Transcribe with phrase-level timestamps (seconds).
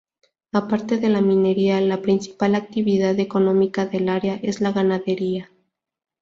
[0.51, 5.51] Aparte de la minería, la principal actividad económica del área es la ganadería.